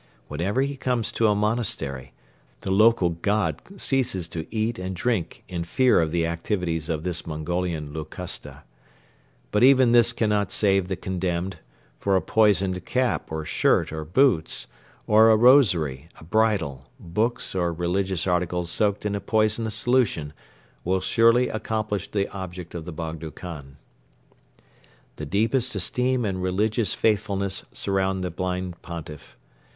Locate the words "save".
10.51-10.87